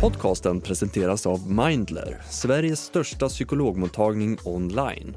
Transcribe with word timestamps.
Podcasten 0.00 0.60
presenteras 0.60 1.26
av 1.26 1.50
Mindler, 1.50 2.20
Sveriges 2.30 2.80
största 2.80 3.28
psykologmottagning 3.28 4.38
online. 4.44 5.16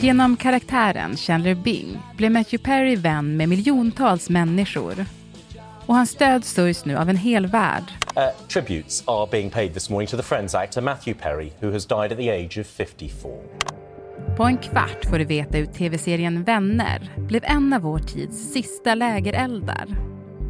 Genom 0.00 0.36
karaktären 0.36 1.16
Chandler 1.16 1.54
Bing 1.54 1.98
blev 2.16 2.30
Matthew 2.30 2.64
Perry 2.64 2.96
vän 2.96 3.36
med 3.36 3.48
miljontals 3.48 4.30
människor. 4.30 5.06
Och 5.86 5.94
hans 5.94 6.10
stöd 6.10 6.44
sörjs 6.44 6.84
nu 6.84 6.96
av 6.96 7.10
en 7.10 7.16
hel 7.16 7.46
värld. 7.46 7.84
Uh, 8.16 8.46
tributes 8.48 9.04
are 9.06 9.28
being 9.30 9.50
paid 9.50 9.74
this 9.74 9.90
morning 9.90 10.08
to 10.08 10.16
the 10.16 10.22
Friends 10.22 10.54
actor 10.54 10.80
Matthew 10.80 11.22
Perry, 11.22 11.52
who 11.60 11.72
has 11.72 11.86
died 11.86 12.12
at 12.12 12.18
the 12.18 12.30
age 12.30 12.60
of 12.60 12.66
54. 12.66 13.73
På 14.36 14.44
en 14.44 14.58
kvart 14.58 15.04
får 15.10 15.18
du 15.18 15.24
veta 15.24 15.58
hur 15.58 15.66
tv-serien 15.66 16.44
Vänner 16.44 17.12
blev 17.16 17.44
en 17.44 17.72
av 17.72 17.82
vår 17.82 17.98
tids 17.98 18.52
sista 18.52 18.94
lägereldar. 18.94 19.86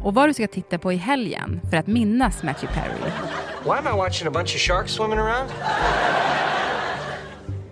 Och 0.03 0.13
vad 0.13 0.29
du 0.29 0.33
ska 0.33 0.47
titta 0.47 0.77
på 0.77 0.93
i 0.93 0.95
helgen 0.95 1.61
för 1.69 1.77
att 1.77 1.87
minnas 1.87 2.43
Matthew 2.43 2.79
Perry. 2.79 3.11
Why 3.63 3.87
am 3.87 3.95
I 3.95 3.97
watching 3.97 4.27
a 4.27 4.31
bunch 4.31 4.55
of 4.55 4.61
sharks 4.61 4.91
swimming 4.91 5.19
around? 5.19 5.49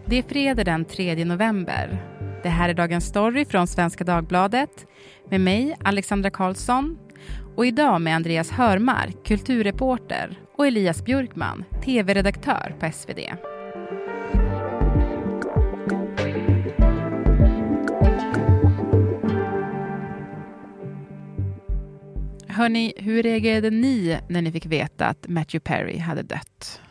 Det 0.05 0.17
är 0.17 0.23
fredag 0.23 0.63
den 0.63 0.85
3 0.85 1.25
november. 1.25 2.03
Det 2.43 2.49
här 2.49 2.69
är 2.69 2.73
Dagens 2.73 3.05
Story 3.05 3.45
från 3.45 3.67
Svenska 3.67 4.03
Dagbladet 4.03 4.85
med 5.29 5.41
mig, 5.41 5.77
Alexandra 5.83 6.29
Karlsson 6.29 6.97
och 7.55 7.65
idag 7.65 8.01
med 8.01 8.15
Andreas 8.15 8.51
Hörmark, 8.51 9.25
kulturreporter 9.25 10.39
och 10.57 10.67
Elias 10.67 11.05
Björkman, 11.05 11.65
tv-redaktör 11.83 12.75
på 12.79 12.91
SvD. 12.91 13.19
Hörni, 22.53 22.93
hur 22.97 23.23
reagerade 23.23 23.69
ni 23.69 24.19
när 24.29 24.41
ni 24.41 24.51
fick 24.51 24.65
veta 24.65 25.05
att 25.05 25.27
Matthew 25.27 25.59
Perry 25.59 25.97
hade 25.97 26.21
dött? 26.21 26.81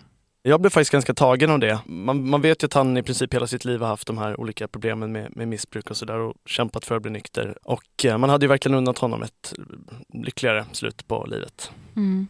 Jag 0.42 0.60
blev 0.60 0.70
faktiskt 0.70 0.92
ganska 0.92 1.14
tagen 1.14 1.50
av 1.50 1.58
det. 1.58 1.78
Man, 1.86 2.28
man, 2.30 2.41
vet 2.41 2.62
ju 2.62 2.66
att 2.66 2.74
han 2.74 2.96
i 2.96 3.02
princip 3.02 3.34
hela 3.34 3.46
sitt 3.46 3.64
liv 3.64 3.80
har 3.80 3.88
haft 3.88 4.06
de 4.06 4.18
här 4.18 4.40
olika 4.40 4.68
problemen 4.68 5.12
med, 5.12 5.36
med 5.36 5.48
missbruk 5.48 5.90
och 5.90 5.96
sådär 5.96 6.18
och 6.18 6.34
kämpat 6.46 6.84
för 6.84 6.96
att 6.96 7.02
bli 7.02 7.10
nykter. 7.10 7.58
Och 7.62 8.05
eh, 8.05 8.18
man 8.18 8.30
hade 8.30 8.44
ju 8.44 8.48
verkligen 8.48 8.78
unnat 8.78 8.98
honom 8.98 9.22
ett 9.22 9.55
lyckligare 10.12 10.64
slut 10.72 11.08
på 11.08 11.27
livet. 11.27 11.70
Mm. 11.96 12.27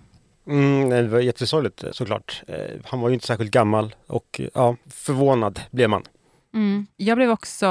Mm, 0.46 0.90
det 0.90 1.02
var 1.02 1.20
jättesorgligt 1.20 1.84
såklart. 1.92 2.42
Eh, 2.46 2.80
han 2.84 3.00
var 3.00 3.08
ju 3.08 3.14
inte 3.14 3.26
särskilt 3.26 3.50
gammal 3.50 3.94
och 4.06 4.40
ja, 4.54 4.76
förvånad 4.90 5.60
blev 5.70 5.90
man. 5.90 6.02
Mm. 6.54 6.86
Jag 6.96 7.18
blev 7.18 7.30
också 7.30 7.68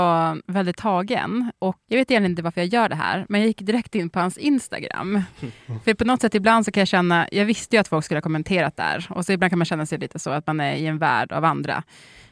väldigt 0.48 0.78
tagen. 0.78 1.52
Och 1.60 1.78
Jag 1.88 1.98
vet 1.98 2.12
egentligen 2.12 2.32
inte 2.32 2.42
varför 2.42 2.62
jag 2.62 2.68
gör 2.68 2.90
det 2.90 2.96
här, 2.96 3.26
men 3.30 3.42
jag 3.42 3.48
gick 3.48 3.62
direkt 3.62 3.96
in 3.96 4.10
på 4.10 4.20
hans 4.20 4.38
Instagram. 4.38 5.22
För 5.84 5.94
på 5.94 6.06
något 6.06 6.22
sätt 6.22 6.36
ibland 6.36 6.66
så 6.66 6.72
kan 6.72 6.82
jag 6.82 6.88
känna, 6.88 7.28
jag 7.32 7.46
visste 7.46 7.76
ju 7.76 7.80
att 7.80 7.88
folk 7.88 8.06
skulle 8.06 8.18
ha 8.18 8.22
kommenterat 8.22 8.78
där. 8.78 9.08
Och 9.10 9.26
så 9.26 9.32
ibland 9.32 9.52
kan 9.52 9.60
man 9.60 9.66
känna 9.66 9.86
sig 9.86 9.98
lite 9.98 10.20
så 10.20 10.30
att 10.30 10.48
man 10.48 10.60
är 10.60 10.76
i 10.76 10.86
en 10.88 10.98
värld 10.98 11.32
av 11.32 11.46
andra 11.46 11.84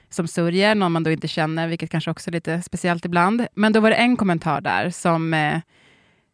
som 0.09 0.27
sörjer, 0.27 0.75
någon 0.75 0.91
man 0.91 1.03
då 1.03 1.11
inte 1.11 1.27
känner, 1.27 1.67
vilket 1.67 1.89
kanske 1.89 2.11
också 2.11 2.29
är 2.29 2.31
lite 2.31 2.61
speciellt 2.61 3.05
ibland. 3.05 3.45
Men 3.55 3.73
då 3.73 3.79
var 3.79 3.89
det 3.89 3.95
en 3.95 4.17
kommentar 4.17 4.61
där 4.61 4.89
som 4.89 5.33
eh, 5.33 5.57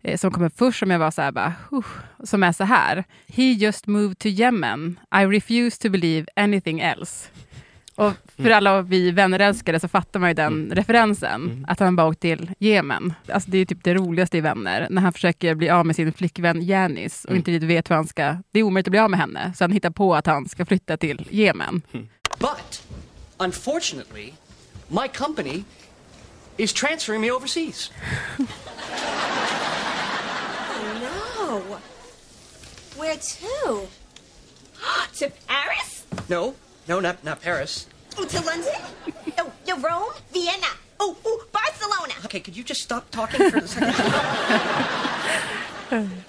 eh 0.03 0.17
som 0.17 0.31
kom 0.31 0.44
upp 0.44 0.57
först 0.57 0.79
som 0.79 0.91
jag 0.91 1.00
var 1.00 1.11
så 1.11 1.22
här, 1.22 1.31
bara, 1.31 1.53
uh, 1.73 1.85
som 2.23 2.44
är 2.44 2.52
så 2.52 2.63
här. 2.63 3.03
He 3.27 3.44
just 3.44 3.88
moved 3.88 4.19
to 4.19 4.27
Yemen. 4.27 5.00
I 5.16 5.25
refuse 5.25 5.81
to 5.81 5.89
believe 5.89 6.27
anything 6.35 6.79
else. 6.79 7.29
Och 7.95 8.13
för 8.38 8.49
alla 8.49 8.81
vi 8.81 9.11
vännerälskare 9.11 9.79
så 9.79 9.88
fattar 9.88 10.19
man 10.19 10.29
ju 10.29 10.33
den 10.33 10.53
mm. 10.53 10.75
referensen, 10.75 11.43
mm. 11.43 11.65
att 11.67 11.79
han 11.79 11.95
bara 11.95 12.07
åkt 12.07 12.19
till 12.19 12.51
Jemen. 12.59 13.13
Alltså 13.33 13.51
det 13.51 13.57
är 13.57 13.65
typ 13.65 13.83
det 13.83 13.93
roligaste 13.93 14.38
i 14.38 14.41
Vänner, 14.41 14.88
när 14.89 15.01
han 15.01 15.13
försöker 15.13 15.55
bli 15.55 15.69
av 15.69 15.85
med 15.85 15.95
sin 15.95 16.13
flickvän 16.13 16.61
Janice 16.61 17.27
och 17.27 17.31
mm. 17.31 17.38
inte 17.38 17.51
riktigt 17.51 17.69
vet 17.69 17.89
hur 17.89 17.95
han 17.95 18.07
ska, 18.07 18.38
det 18.51 18.59
är 18.59 18.63
omöjligt 18.63 18.88
att 18.88 18.91
bli 18.91 18.99
av 18.99 19.09
med 19.09 19.19
henne, 19.19 19.53
så 19.55 19.63
han 19.63 19.71
hittar 19.71 19.89
på 19.89 20.16
att 20.16 20.25
han 20.25 20.50
ska 20.50 20.66
flytta 20.66 20.97
till 20.97 21.28
Jemen. 21.29 21.81
Mm. 21.94 22.07
But, 22.39 22.88
unfortunately, 23.38 24.31
my 24.88 25.07
company 25.07 25.63
is 26.57 26.73
transferring 26.73 27.22
me 27.22 27.31
overseas. 27.31 27.91
no! 31.01 31.61
Where 32.97 33.16
to? 33.16 33.88
to 35.19 35.29
Paris? 35.47 36.05
No, 36.28 36.53
no, 36.88 37.00
not, 37.00 37.23
not 37.23 37.41
Paris. 37.41 37.88
Oh, 38.18 38.25
to 38.25 38.41
London? 38.41 38.73
oh, 39.40 39.51
to 39.66 39.75
Rome? 39.75 40.13
Vienna? 40.31 40.68
Oh, 41.00 41.16
oh, 41.25 41.46
Barcelona. 41.51 42.13
Okay, 42.25 42.40
could 42.40 42.56
you 42.56 42.63
just 42.63 42.81
stop 42.81 43.09
talking 43.12 43.50
for 43.50 43.57
a 43.57 43.68
second? 43.68 43.94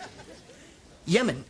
Yemen. 1.06 1.44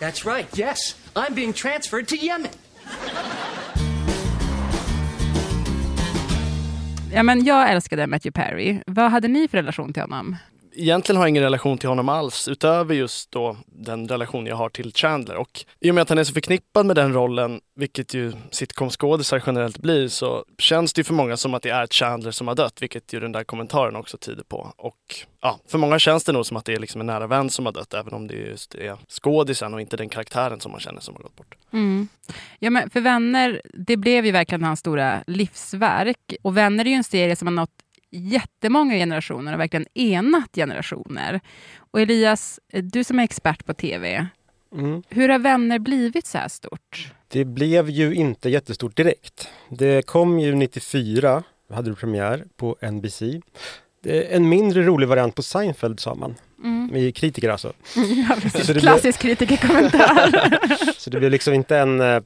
That's 0.00 0.24
right, 0.24 0.48
yes. 0.58 0.94
I'm 1.14 1.34
being 1.34 1.52
transferred 1.52 2.08
to 2.08 2.16
Yemen. 2.16 2.50
Ja, 7.12 7.22
men 7.22 7.44
jag 7.44 7.70
älskade 7.70 8.06
Matthew 8.06 8.32
Perry. 8.32 8.82
Vad 8.86 9.10
hade 9.10 9.28
ni 9.28 9.48
för 9.48 9.58
relation 9.58 9.92
till 9.92 10.02
honom? 10.02 10.36
Egentligen 10.74 11.16
har 11.16 11.24
jag 11.24 11.28
ingen 11.28 11.42
relation 11.42 11.78
till 11.78 11.88
honom 11.88 12.08
alls 12.08 12.48
utöver 12.48 12.94
just 12.94 13.30
då 13.30 13.56
den 13.66 14.08
relation 14.08 14.46
jag 14.46 14.56
har 14.56 14.68
till 14.68 14.92
Chandler. 14.94 15.36
Och 15.36 15.64
i 15.80 15.90
och 15.90 15.94
med 15.94 16.02
att 16.02 16.08
han 16.08 16.18
är 16.18 16.24
så 16.24 16.32
förknippad 16.32 16.86
med 16.86 16.96
den 16.96 17.12
rollen, 17.12 17.60
vilket 17.76 18.14
ju 18.14 18.32
sitcomskådisar 18.50 19.42
generellt 19.46 19.78
blir, 19.78 20.08
så 20.08 20.44
känns 20.58 20.92
det 20.92 21.00
ju 21.00 21.04
för 21.04 21.14
många 21.14 21.36
som 21.36 21.54
att 21.54 21.62
det 21.62 21.70
är 21.70 21.86
Chandler 21.86 22.30
som 22.30 22.48
har 22.48 22.54
dött, 22.54 22.82
vilket 22.82 23.12
ju 23.12 23.20
den 23.20 23.32
där 23.32 23.44
kommentaren 23.44 23.96
också 23.96 24.16
tyder 24.16 24.42
på. 24.42 24.72
Och 24.76 25.26
ja, 25.40 25.58
för 25.68 25.78
många 25.78 25.98
känns 25.98 26.24
det 26.24 26.32
nog 26.32 26.46
som 26.46 26.56
att 26.56 26.64
det 26.64 26.74
är 26.74 26.78
liksom 26.78 27.00
en 27.00 27.06
nära 27.06 27.26
vän 27.26 27.50
som 27.50 27.66
har 27.66 27.72
dött, 27.72 27.94
även 27.94 28.12
om 28.12 28.26
det 28.26 28.34
just 28.34 28.74
är 28.74 28.96
skådisen 29.08 29.74
och 29.74 29.80
inte 29.80 29.96
den 29.96 30.08
karaktären 30.08 30.60
som 30.60 30.72
man 30.72 30.80
känner 30.80 31.00
som 31.00 31.14
har 31.14 31.22
gått 31.22 31.36
bort. 31.36 31.54
Mm. 31.72 32.08
Ja, 32.58 32.70
men 32.70 32.90
för 32.90 33.00
Vänner, 33.00 33.62
det 33.74 33.96
blev 33.96 34.26
ju 34.26 34.32
verkligen 34.32 34.64
hans 34.64 34.80
stora 34.80 35.24
livsverk. 35.26 36.34
Och 36.42 36.56
Vänner 36.56 36.84
är 36.84 36.88
ju 36.88 36.94
en 36.94 37.04
serie 37.04 37.36
som 37.36 37.48
har 37.48 37.52
nått 37.52 37.83
jättemånga 38.14 38.94
generationer 38.94 39.52
och 39.52 39.60
verkligen 39.60 39.86
enat 39.94 40.50
generationer. 40.54 41.40
Och 41.76 42.00
Elias, 42.00 42.60
du 42.72 43.04
som 43.04 43.18
är 43.18 43.24
expert 43.24 43.64
på 43.64 43.74
tv, 43.74 44.26
mm. 44.74 45.02
hur 45.08 45.28
har 45.28 45.38
Vänner 45.38 45.78
blivit 45.78 46.26
så 46.26 46.38
här 46.38 46.48
stort? 46.48 47.12
Det 47.28 47.44
blev 47.44 47.90
ju 47.90 48.14
inte 48.14 48.50
jättestort 48.50 48.96
direkt. 48.96 49.48
Det 49.68 50.06
kom 50.06 50.40
ju 50.40 50.54
94, 50.54 51.42
hade 51.70 51.90
du 51.90 51.96
premiär 51.96 52.44
på 52.56 52.76
NBC. 52.92 53.22
En 54.06 54.48
mindre 54.48 54.82
rolig 54.82 55.08
variant 55.08 55.34
på 55.34 55.42
Seinfeld 55.42 56.00
sa 56.00 56.14
man. 56.14 56.34
Mm. 56.64 56.86
Med 56.92 57.16
kritiker 57.16 57.48
alltså. 57.48 57.72
Ja, 57.94 58.36
Klassisk 58.80 59.20
blev... 59.22 59.36
kritikerkommentar. 59.36 60.92
så 60.98 61.10
det 61.10 61.18
blev 61.18 61.30
liksom 61.30 61.54
inte 61.54 61.78
en 61.78 62.00
eh, 62.00 62.20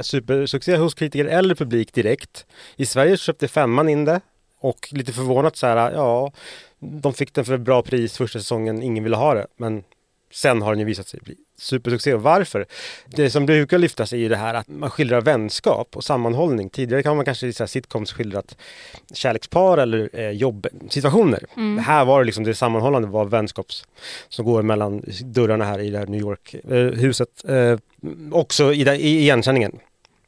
supersuccé 0.00 0.76
hos 0.76 0.94
kritiker 0.94 1.24
eller 1.24 1.54
publik 1.54 1.92
direkt. 1.92 2.46
I 2.76 2.86
Sverige 2.86 3.16
köpte 3.16 3.48
Femman 3.48 3.88
in 3.88 4.04
det 4.04 4.20
och 4.68 4.88
lite 4.90 5.12
förvånat 5.12 5.56
så 5.56 5.66
här, 5.66 5.92
ja, 5.92 6.32
de 6.78 7.14
fick 7.14 7.34
den 7.34 7.44
för 7.44 7.56
bra 7.56 7.82
pris 7.82 8.16
första 8.16 8.38
säsongen, 8.38 8.82
ingen 8.82 9.04
ville 9.04 9.16
ha 9.16 9.34
det. 9.34 9.46
Men 9.56 9.84
sen 10.32 10.62
har 10.62 10.70
den 10.70 10.78
ju 10.78 10.84
visat 10.84 11.08
sig 11.08 11.20
bli 11.20 11.36
supersuccé. 11.58 12.14
Och 12.14 12.22
varför? 12.22 12.66
Det 13.06 13.30
som 13.30 13.46
brukar 13.46 13.78
lyftas 13.78 14.12
är 14.12 14.16
ju 14.16 14.28
det 14.28 14.36
här 14.36 14.54
att 14.54 14.68
man 14.68 14.90
skildrar 14.90 15.20
vänskap 15.20 15.96
och 15.96 16.04
sammanhållning. 16.04 16.70
Tidigare 16.70 17.02
kan 17.02 17.16
man 17.16 17.24
kanske 17.24 17.46
i 17.46 17.52
så 17.52 17.62
här 17.62 17.68
sitcoms 17.68 18.12
skildrat 18.12 18.56
kärlekspar 19.14 19.78
eller 19.78 20.10
eh, 20.12 20.30
jobbsituationer. 20.30 21.44
Mm. 21.56 21.78
Här 21.78 22.04
var 22.04 22.20
det 22.20 22.26
liksom 22.26 22.44
det 22.44 22.54
sammanhållande 22.54 23.08
var 23.08 23.24
vänskaps 23.24 23.84
som 24.28 24.44
går 24.44 24.62
mellan 24.62 25.02
dörrarna 25.24 25.64
här 25.64 25.78
i 25.78 25.90
det 25.90 25.98
här 25.98 26.06
New 26.06 26.20
York-huset. 26.20 27.44
Eh, 27.48 27.56
eh, 27.56 27.78
också 28.32 28.72
i, 28.72 28.82
i 28.82 29.18
igensändningen. 29.20 29.78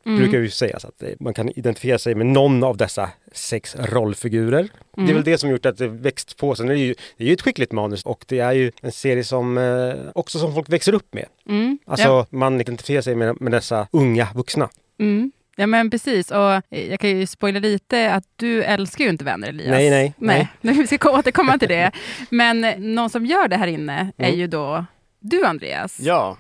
Mm. 0.06 0.18
Brukar 0.18 0.38
ju 0.38 0.50
sägas 0.50 0.84
att 0.84 1.02
man 1.20 1.34
kan 1.34 1.48
identifiera 1.48 1.98
sig 1.98 2.14
med 2.14 2.26
någon 2.26 2.64
av 2.64 2.76
dessa 2.76 3.10
sex 3.32 3.76
rollfigurer. 3.78 4.58
Mm. 4.58 4.70
Det 4.94 5.02
är 5.02 5.04
väl 5.04 5.10
mm. 5.10 5.24
det 5.24 5.38
som 5.38 5.50
gjort 5.50 5.66
att 5.66 5.78
det 5.78 5.88
växt 5.88 6.36
på. 6.36 6.54
Sen 6.54 6.68
är 6.68 6.72
det, 6.72 6.80
ju, 6.80 6.94
det 7.16 7.24
är 7.24 7.28
ju 7.28 7.34
ett 7.34 7.42
skickligt 7.42 7.72
manus 7.72 8.02
och 8.02 8.24
det 8.28 8.38
är 8.38 8.52
ju 8.52 8.72
en 8.82 8.92
serie 8.92 9.24
som 9.24 9.58
eh, 9.58 9.94
också 10.14 10.38
som 10.38 10.54
folk 10.54 10.68
växer 10.68 10.94
upp 10.94 11.14
med. 11.14 11.26
Mm. 11.48 11.78
Alltså 11.86 12.08
ja. 12.08 12.26
man 12.30 12.60
identifierar 12.60 13.02
sig 13.02 13.14
med, 13.14 13.40
med 13.40 13.52
dessa 13.52 13.88
unga 13.92 14.28
vuxna. 14.34 14.68
Mm. 14.98 15.32
Ja 15.56 15.66
men 15.66 15.90
precis 15.90 16.30
och 16.30 16.62
jag 16.68 17.00
kan 17.00 17.10
ju 17.10 17.26
spoila 17.26 17.60
lite 17.60 18.12
att 18.12 18.24
du 18.36 18.62
älskar 18.62 19.04
ju 19.04 19.10
inte 19.10 19.24
vänner 19.24 19.48
Elias. 19.48 19.70
Nej, 19.70 19.90
nej. 19.90 20.14
nej. 20.18 20.48
nej. 20.60 20.74
Vi 20.78 20.86
ska 20.86 21.18
återkomma 21.18 21.58
till 21.58 21.68
det. 21.68 21.92
Men 22.30 22.60
någon 22.94 23.10
som 23.10 23.26
gör 23.26 23.48
det 23.48 23.56
här 23.56 23.66
inne 23.66 24.12
är 24.16 24.28
mm. 24.28 24.40
ju 24.40 24.46
då 24.46 24.84
du 25.20 25.44
Andreas. 25.44 26.00
Ja. 26.00 26.36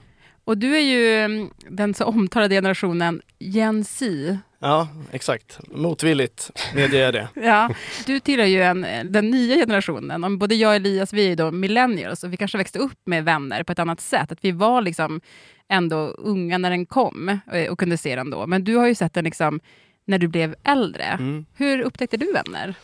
Och 0.48 0.58
du 0.58 0.76
är 0.76 0.80
ju 0.80 1.14
mm, 1.14 1.50
den 1.68 1.94
så 1.94 2.04
omtalade 2.04 2.54
generationen 2.54 3.22
Gen 3.38 3.84
Z. 3.84 4.38
Ja, 4.58 4.88
exakt. 5.10 5.58
Motvilligt 5.72 6.50
medger 6.74 7.02
jag 7.04 7.14
det. 7.14 7.28
ja, 7.46 7.70
du 8.06 8.20
tillhör 8.20 8.46
ju 8.46 8.62
en, 8.62 8.86
den 9.04 9.30
nya 9.30 9.56
generationen. 9.56 10.38
Både 10.38 10.54
jag 10.54 10.68
och 10.68 10.74
Elias, 10.74 11.12
vi 11.12 11.32
är 11.32 11.36
då 11.36 11.50
millennials 11.50 12.24
och 12.24 12.32
vi 12.32 12.36
kanske 12.36 12.58
växte 12.58 12.78
upp 12.78 12.98
med 13.04 13.24
vänner 13.24 13.62
på 13.62 13.72
ett 13.72 13.78
annat 13.78 14.00
sätt. 14.00 14.32
Att 14.32 14.44
vi 14.44 14.52
var 14.52 14.82
liksom 14.82 15.20
ändå 15.68 15.98
unga 16.06 16.58
när 16.58 16.70
den 16.70 16.86
kom 16.86 17.40
eh, 17.52 17.70
och 17.70 17.78
kunde 17.78 17.96
se 17.96 18.16
den 18.16 18.30
då. 18.30 18.46
Men 18.46 18.64
du 18.64 18.76
har 18.76 18.86
ju 18.86 18.94
sett 18.94 19.14
den 19.14 19.24
liksom 19.24 19.60
när 20.06 20.18
du 20.18 20.28
blev 20.28 20.54
äldre. 20.64 21.04
Mm. 21.04 21.46
Hur 21.54 21.80
upptäckte 21.80 22.16
du 22.16 22.32
vänner? 22.32 22.74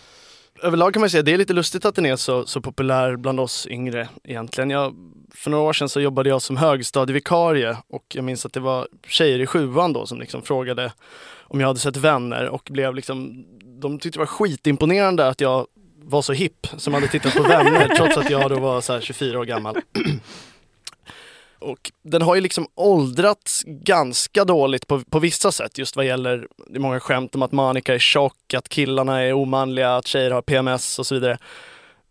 Överlag 0.63 0.93
kan 0.93 1.01
man 1.01 1.11
säga 1.11 1.19
att 1.19 1.27
det 1.27 1.33
är 1.33 1.39
lite 1.39 1.53
lustigt 1.53 1.85
att 1.85 1.95
den 1.95 2.07
är 2.07 2.17
så, 2.17 2.47
så 2.47 2.61
populär 2.61 3.17
bland 3.17 3.41
oss 3.41 3.67
yngre 3.71 4.09
egentligen. 4.25 4.71
Jag, 4.71 4.95
för 5.35 5.51
några 5.51 5.65
år 5.65 5.73
sedan 5.73 5.89
så 5.89 6.01
jobbade 6.01 6.29
jag 6.29 6.43
som 6.43 6.57
högstadievikarie 6.57 7.77
och 7.89 8.05
jag 8.15 8.25
minns 8.25 8.47
att 8.47 8.53
det 8.53 8.61
var 8.61 8.89
tjejer 9.07 9.39
i 9.39 9.47
sjuan 9.47 9.93
då 9.93 10.07
som 10.07 10.21
liksom 10.21 10.43
frågade 10.43 10.93
om 11.41 11.61
jag 11.61 11.67
hade 11.67 11.81
sett 11.81 11.97
Vänner 11.97 12.49
och 12.49 12.69
blev 12.71 12.95
liksom, 12.95 13.45
de 13.81 13.99
tyckte 13.99 14.19
det 14.19 14.21
var 14.21 14.27
skitimponerande 14.27 15.29
att 15.29 15.41
jag 15.41 15.67
var 16.05 16.23
så 16.23 16.33
hipp 16.33 16.67
som 16.77 16.95
hade 16.95 17.09
tittat 17.09 17.35
på 17.35 17.43
Vänner 17.43 17.89
trots 17.97 18.17
att 18.17 18.31
jag 18.31 18.51
då 18.51 18.61
var 18.61 18.81
så 18.81 18.93
här 18.93 19.01
24 19.01 19.39
år 19.39 19.45
gammal. 19.45 19.77
Och 21.65 21.93
den 22.03 22.23
har 22.23 22.35
ju 22.35 22.41
liksom 22.41 22.67
åldrats 22.75 23.63
ganska 23.67 24.45
dåligt 24.45 24.87
på, 24.87 25.01
på 25.01 25.19
vissa 25.19 25.53
sätt 25.53 25.79
just 25.79 25.97
vad 25.97 26.07
gäller, 26.07 26.49
det 26.67 26.77
är 26.77 26.81
många 26.81 27.01
skämt 27.01 27.35
om 27.35 27.43
att 27.43 27.53
Monica 27.53 27.95
är 27.95 27.99
tjock, 27.99 28.55
att 28.55 28.69
killarna 28.69 29.23
är 29.23 29.33
omanliga, 29.33 29.97
att 29.97 30.07
tjejer 30.07 30.31
har 30.31 30.43
PMS 30.43 30.99
och 30.99 31.07
så 31.07 31.15
vidare. 31.15 31.39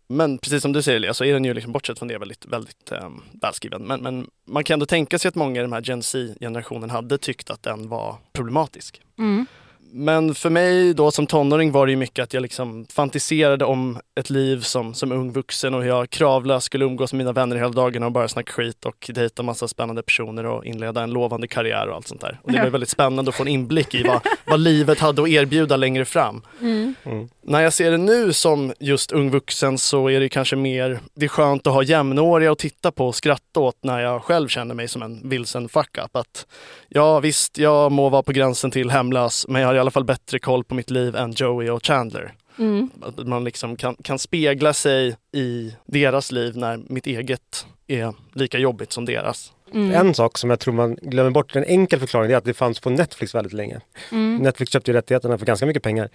Men 0.06 0.38
precis 0.38 0.62
som 0.62 0.72
du 0.72 0.82
säger 0.82 1.00
Lea, 1.00 1.14
så 1.14 1.24
är 1.24 1.32
den 1.32 1.44
ju 1.44 1.54
liksom, 1.54 1.72
bortsett 1.72 1.98
från 1.98 2.08
det 2.08 2.18
väldigt, 2.18 2.46
väldigt 2.46 2.92
um, 2.92 3.22
välskriven. 3.42 3.82
Men, 3.82 4.00
men 4.00 4.26
man 4.46 4.64
kan 4.64 4.74
ändå 4.74 4.86
tänka 4.86 5.18
sig 5.18 5.28
att 5.28 5.34
många 5.34 5.60
i 5.60 5.62
den 5.62 5.72
här 5.72 5.82
Gen 5.84 6.02
Z-generationen 6.02 6.90
hade 6.90 7.18
tyckt 7.18 7.50
att 7.50 7.62
den 7.62 7.88
var 7.88 8.16
problematisk. 8.32 9.00
Mm. 9.18 9.46
Men 9.96 10.34
för 10.34 10.50
mig 10.50 10.94
då 10.94 11.10
som 11.10 11.26
tonåring 11.26 11.72
var 11.72 11.86
det 11.86 11.92
ju 11.92 11.96
mycket 11.96 12.22
att 12.22 12.34
jag 12.34 12.40
liksom 12.40 12.86
fantiserade 12.92 13.64
om 13.64 13.98
ett 14.20 14.30
liv 14.30 14.60
som, 14.60 14.94
som 14.94 15.12
ung 15.12 15.32
vuxen 15.32 15.74
och 15.74 15.82
hur 15.82 15.88
jag 15.88 16.10
kravlöst 16.10 16.66
skulle 16.66 16.84
umgås 16.84 17.12
med 17.12 17.18
mina 17.18 17.32
vänner 17.32 17.56
hela 17.56 17.68
dagen 17.68 18.02
och 18.02 18.12
bara 18.12 18.28
snacka 18.28 18.52
skit 18.52 18.84
och 18.84 19.10
dejta 19.14 19.42
massa 19.42 19.68
spännande 19.68 20.02
personer 20.02 20.46
och 20.46 20.64
inleda 20.64 21.02
en 21.02 21.10
lovande 21.10 21.48
karriär 21.48 21.88
och 21.88 21.96
allt 21.96 22.08
sånt 22.08 22.20
där. 22.20 22.40
Och 22.42 22.52
det 22.52 22.58
var 22.62 22.70
väldigt 22.70 22.88
spännande 22.88 23.28
att 23.28 23.34
få 23.34 23.42
en 23.42 23.48
inblick 23.48 23.94
i 23.94 24.02
vad, 24.02 24.20
vad 24.44 24.60
livet 24.60 25.00
hade 25.00 25.22
att 25.22 25.28
erbjuda 25.28 25.76
längre 25.76 26.04
fram. 26.04 26.42
Mm. 26.60 26.94
Mm. 27.04 27.28
När 27.42 27.60
jag 27.60 27.72
ser 27.72 27.90
det 27.90 27.98
nu 27.98 28.32
som 28.32 28.72
just 28.80 29.12
ung 29.12 29.30
vuxen 29.30 29.78
så 29.78 30.10
är 30.10 30.20
det 30.20 30.28
kanske 30.28 30.56
mer, 30.56 31.00
det 31.14 31.24
är 31.24 31.28
skönt 31.28 31.66
att 31.66 31.72
ha 31.72 31.82
jämnåriga 31.82 32.52
att 32.52 32.58
titta 32.58 32.90
på 32.90 33.06
och 33.06 33.14
skratta 33.14 33.60
åt 33.60 33.76
när 33.82 34.00
jag 34.00 34.22
själv 34.22 34.48
känner 34.48 34.74
mig 34.74 34.88
som 34.88 35.02
en 35.02 35.28
vilsen 35.28 35.68
fuck-up. 35.68 36.16
Att 36.16 36.46
ja 36.88 37.20
visst, 37.20 37.58
jag 37.58 37.92
må 37.92 38.08
vara 38.08 38.22
på 38.22 38.32
gränsen 38.32 38.70
till 38.70 38.90
hemlös 38.90 39.46
men 39.48 39.62
jag 39.62 39.68
har 39.68 39.83
alla 39.84 39.90
fall 39.90 40.04
bättre 40.04 40.38
koll 40.38 40.64
på 40.64 40.74
mitt 40.74 40.90
liv 40.90 41.16
än 41.16 41.32
Joey 41.32 41.70
och 41.70 41.86
Chandler. 41.86 42.34
Mm. 42.58 42.90
Att 43.02 43.26
man 43.26 43.44
liksom 43.44 43.76
kan, 43.76 43.96
kan 44.02 44.18
spegla 44.18 44.72
sig 44.72 45.16
i 45.32 45.74
deras 45.86 46.32
liv 46.32 46.56
när 46.56 46.80
mitt 46.86 47.06
eget 47.06 47.66
är 47.86 48.14
lika 48.32 48.58
jobbigt 48.58 48.92
som 48.92 49.04
deras. 49.04 49.52
Mm. 49.72 50.06
En 50.06 50.14
sak 50.14 50.38
som 50.38 50.50
jag 50.50 50.60
tror 50.60 50.74
man 50.74 50.94
glömmer 51.02 51.30
bort, 51.30 51.56
en 51.56 51.64
enkel 51.64 52.00
förklaring, 52.00 52.32
är 52.32 52.36
att 52.36 52.44
det 52.44 52.54
fanns 52.54 52.80
på 52.80 52.90
Netflix 52.90 53.34
väldigt 53.34 53.52
länge. 53.52 53.80
Mm. 54.12 54.36
Netflix 54.36 54.72
köpte 54.72 54.90
ju 54.90 54.96
rättigheterna 54.96 55.38
för 55.38 55.46
ganska 55.46 55.66
mycket 55.66 55.82
pengar. 55.82 56.08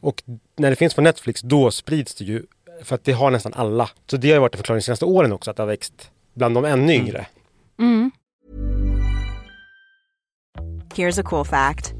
Och 0.00 0.22
när 0.56 0.70
det 0.70 0.76
finns 0.76 0.94
på 0.94 1.00
Netflix, 1.00 1.40
då 1.40 1.70
sprids 1.70 2.14
det 2.14 2.24
ju. 2.24 2.42
För 2.82 2.94
att 2.94 3.04
det 3.04 3.12
har 3.12 3.30
nästan 3.30 3.52
alla. 3.54 3.90
Så 4.06 4.16
det 4.16 4.28
har 4.28 4.34
ju 4.34 4.40
varit 4.40 4.54
en 4.54 4.58
förklaring 4.58 4.78
de 4.78 4.82
senaste 4.82 5.04
åren 5.04 5.32
också, 5.32 5.50
att 5.50 5.56
det 5.56 5.62
har 5.62 5.68
växt 5.68 6.10
bland 6.34 6.54
de 6.54 6.64
ännu 6.64 6.94
yngre. 6.94 7.26
Mm. 7.78 8.10
Here's 10.94 11.20
a 11.20 11.22
cool 11.26 11.44
fact 11.44 11.99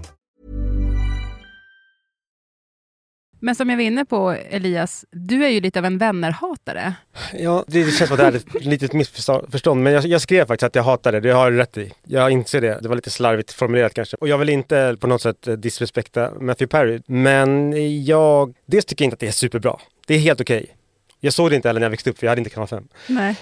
Men 3.43 3.55
som 3.55 3.69
jag 3.69 3.77
var 3.77 3.83
inne 3.83 4.05
på 4.05 4.31
Elias, 4.31 5.05
du 5.11 5.45
är 5.45 5.49
ju 5.49 5.61
lite 5.61 5.79
av 5.79 5.85
en 5.85 5.97
vännerhatare. 5.97 6.93
Ja, 7.33 7.65
det, 7.67 7.83
känns 7.83 7.97
som 7.97 8.13
att 8.13 8.17
det 8.17 8.25
är 8.25 8.35
ett 8.35 8.65
litet 8.65 8.93
missförstånd. 8.93 9.83
Men 9.83 9.93
jag, 9.93 10.05
jag 10.05 10.21
skrev 10.21 10.45
faktiskt 10.45 10.63
att 10.63 10.75
jag 10.75 10.83
hatar 10.83 11.11
det, 11.11 11.19
det 11.19 11.31
har 11.31 11.51
du 11.51 11.57
rätt 11.57 11.77
i. 11.77 11.91
Jag 12.03 12.31
inser 12.31 12.61
det. 12.61 12.79
Det 12.81 12.87
var 12.87 12.95
lite 12.95 13.09
slarvigt 13.09 13.51
formulerat 13.51 13.93
kanske. 13.93 14.17
Och 14.17 14.27
jag 14.27 14.37
vill 14.37 14.49
inte 14.49 14.97
på 14.99 15.07
något 15.07 15.21
sätt 15.21 15.47
eh, 15.47 15.53
disrespekta 15.53 16.31
Matthew 16.39 16.67
Perry. 16.67 17.01
Men 17.05 17.73
jag, 18.05 18.53
dels 18.65 18.85
tycker 18.85 19.03
jag 19.03 19.07
inte 19.07 19.13
att 19.13 19.19
det 19.19 19.27
är 19.27 19.31
superbra. 19.31 19.77
Det 20.07 20.13
är 20.13 20.19
helt 20.19 20.41
okej. 20.41 20.75
Jag 21.19 21.33
såg 21.33 21.49
det 21.49 21.55
inte 21.55 21.69
heller 21.69 21.79
när 21.79 21.85
jag 21.85 21.91
växte 21.91 22.09
upp, 22.09 22.17
för 22.17 22.25
jag 22.25 22.31
hade 22.31 22.39
inte 22.39 22.49
kanal 22.49 22.67
5. 22.67 22.87
Nej. 23.07 23.35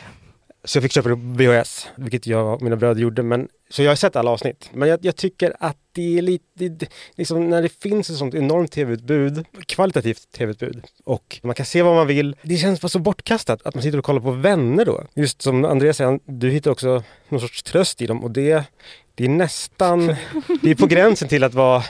Så 0.63 0.77
jag 0.77 0.83
fick 0.83 0.91
köpa 0.91 1.09
det 1.09 1.15
på 1.15 1.21
VHS, 1.21 1.87
vilket 1.95 2.27
jag 2.27 2.53
och 2.53 2.61
mina 2.61 2.75
bröder 2.75 3.01
gjorde. 3.01 3.23
Men, 3.23 3.47
så 3.69 3.83
jag 3.83 3.91
har 3.91 3.95
sett 3.95 4.15
alla 4.15 4.31
avsnitt. 4.31 4.69
Men 4.73 4.89
jag, 4.89 5.05
jag 5.05 5.15
tycker 5.15 5.55
att 5.59 5.77
det 5.91 6.17
är 6.17 6.21
lite, 6.21 6.45
det, 6.53 6.89
liksom 7.15 7.49
när 7.49 7.61
det 7.61 7.69
finns 7.69 8.09
ett 8.09 8.17
sånt 8.17 8.35
enormt 8.35 8.71
tv-utbud, 8.71 9.45
kvalitativt 9.65 10.31
tv-utbud, 10.31 10.83
och 11.03 11.39
man 11.43 11.55
kan 11.55 11.65
se 11.65 11.81
vad 11.81 11.95
man 11.95 12.07
vill. 12.07 12.35
Det 12.41 12.57
känns 12.57 12.81
bara 12.81 12.89
så 12.89 12.99
bortkastat 12.99 13.61
att 13.63 13.75
man 13.75 13.83
sitter 13.83 13.97
och 13.97 14.05
kollar 14.05 14.21
på 14.21 14.31
vänner 14.31 14.85
då. 14.85 15.03
Just 15.13 15.41
som 15.41 15.65
Andreas 15.65 15.97
säger, 15.97 16.19
du 16.25 16.49
hittar 16.49 16.71
också 16.71 17.03
någon 17.29 17.41
sorts 17.41 17.63
tröst 17.63 18.01
i 18.01 18.07
dem 18.07 18.23
och 18.23 18.31
det, 18.31 18.63
det 19.15 19.25
är 19.25 19.29
nästan, 19.29 20.15
det 20.61 20.71
är 20.71 20.75
på 20.75 20.87
gränsen 20.87 21.27
till 21.27 21.43
att 21.43 21.53
vara 21.53 21.83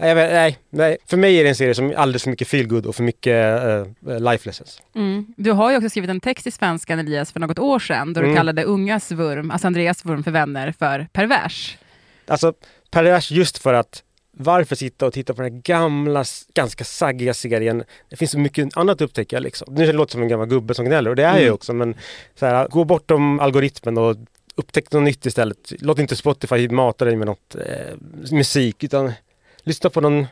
Nej, 0.00 0.08
jag 0.08 0.16
nej, 0.16 0.58
nej, 0.70 0.96
för 1.06 1.16
mig 1.16 1.36
är 1.38 1.42
det 1.44 1.48
en 1.48 1.54
serie 1.56 1.74
som 1.74 1.90
är 1.90 1.94
alldeles 1.94 2.22
för 2.22 2.30
mycket 2.30 2.48
feelgood 2.48 2.86
och 2.86 2.96
för 2.96 3.02
mycket 3.02 3.62
uh, 4.06 4.20
life 4.20 4.48
lessons. 4.48 4.82
Mm. 4.94 5.26
Du 5.36 5.52
har 5.52 5.70
ju 5.70 5.76
också 5.76 5.88
skrivit 5.90 6.10
en 6.10 6.20
text 6.20 6.46
i 6.46 6.50
Svenskan, 6.50 6.98
Elias, 6.98 7.32
för 7.32 7.40
något 7.40 7.58
år 7.58 7.78
sedan, 7.78 8.12
då 8.12 8.20
du 8.20 8.26
Mm. 8.26 8.36
kallade 8.36 8.64
ungas 8.64 9.12
vurm, 9.12 9.50
alltså 9.50 9.66
Andreas 9.66 10.04
vurm 10.04 10.22
för 10.24 10.30
vänner, 10.30 10.72
för 10.78 11.06
pervers. 11.12 11.78
Alltså 12.26 12.52
pervers 12.90 13.30
just 13.30 13.58
för 13.58 13.74
att 13.74 14.02
varför 14.40 14.76
sitta 14.76 15.06
och 15.06 15.12
titta 15.12 15.34
på 15.34 15.42
den 15.42 15.52
här 15.52 15.60
gamla, 15.60 16.24
ganska 16.54 16.84
saggiga 16.84 17.34
serien? 17.34 17.84
Det 18.10 18.16
finns 18.16 18.30
så 18.30 18.38
mycket 18.38 18.76
annat 18.76 18.94
att 18.94 19.00
upptäcka 19.00 19.38
liksom. 19.38 19.74
Nu 19.74 19.92
låter 19.92 20.06
det 20.08 20.12
som 20.12 20.22
en 20.22 20.28
gammal 20.28 20.46
gubbe 20.48 20.74
som 20.74 20.84
gnäller 20.84 21.10
och 21.10 21.16
det 21.16 21.22
är 21.24 21.32
jag 21.34 21.42
Mm. 21.42 21.54
också 21.54 21.72
men 21.72 21.94
så 22.38 22.46
här, 22.46 22.68
gå 22.68 22.84
bortom 22.84 23.40
algoritmen 23.40 23.98
och 23.98 24.16
upptäck 24.54 24.92
något 24.92 25.02
nytt 25.02 25.26
istället. 25.26 25.72
Låt 25.78 25.98
inte 25.98 26.16
Spotify 26.16 26.68
mata 26.68 27.04
dig 27.04 27.16
med 27.16 27.26
något 27.26 27.54
eh, 27.54 27.94
musik 28.32 28.84
utan 28.84 29.12
lyssna 29.68 29.90
på 29.90 30.00
någon 30.00 30.26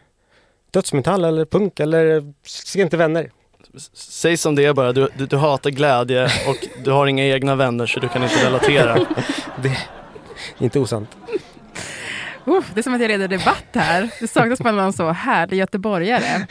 dödsmetall 0.71 1.25
eller 1.25 1.45
punk 1.45 1.81
eller 1.81 2.33
se 2.47 2.81
inte 2.81 2.97
vänner. 2.97 3.31
Säg 3.95 4.37
som 4.37 4.55
det 4.55 4.65
är 4.65 4.73
bara, 4.73 4.93
du, 4.93 5.09
du, 5.19 5.27
du 5.27 5.37
hatar 5.37 5.71
glädje 5.71 6.25
och 6.25 6.57
du 6.85 6.91
har 6.91 7.07
inga 7.07 7.25
egna 7.25 7.55
vänner 7.55 7.87
så 7.87 8.01
du 8.01 8.09
kan 8.09 8.23
inte 8.23 8.47
relatera. 8.47 8.95
Det 9.63 9.69
är 9.69 9.79
inte 10.59 10.79
osant. 10.79 11.17
Uh, 12.49 12.63
det 12.75 12.81
är 12.81 12.83
som 12.83 12.95
att 12.95 13.01
jag 13.01 13.09
leder 13.09 13.29
debatt 13.29 13.67
här. 13.73 14.11
Det 14.21 14.29
saknas 14.29 14.59
bara 14.59 14.73
någon 14.73 14.93
så 14.93 15.11
härlig 15.11 15.59
göteborgare. 15.59 16.47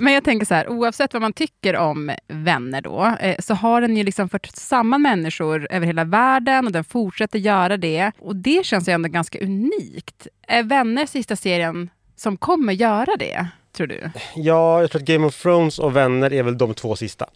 Men 0.00 0.12
jag 0.12 0.24
tänker 0.24 0.46
så 0.46 0.54
här, 0.54 0.68
oavsett 0.68 1.12
vad 1.12 1.22
man 1.22 1.32
tycker 1.32 1.76
om 1.76 2.12
vänner 2.28 2.80
då, 2.80 3.16
eh, 3.20 3.36
så 3.38 3.54
har 3.54 3.80
den 3.80 3.96
ju 3.96 4.02
liksom 4.02 4.28
fört 4.28 4.46
samman 4.46 5.02
människor 5.02 5.66
över 5.70 5.86
hela 5.86 6.04
världen 6.04 6.66
och 6.66 6.72
den 6.72 6.84
fortsätter 6.84 7.38
göra 7.38 7.76
det. 7.76 8.12
Och 8.18 8.36
det 8.36 8.66
känns 8.66 8.88
ju 8.88 8.92
ändå 8.92 9.08
ganska 9.08 9.38
unikt. 9.38 10.26
Är 10.48 10.62
vänner 10.62 11.06
sista 11.06 11.36
serien 11.36 11.90
som 12.16 12.36
kommer 12.36 12.72
göra 12.72 13.16
det, 13.18 13.46
tror 13.76 13.86
du? 13.86 14.10
Ja, 14.34 14.80
jag 14.80 14.90
tror 14.90 15.02
att 15.02 15.08
Game 15.08 15.26
of 15.26 15.42
Thrones 15.42 15.78
och 15.78 15.96
Vänner 15.96 16.32
är 16.32 16.42
väl 16.42 16.58
de 16.58 16.74
två 16.74 16.96
sista. 16.96 17.26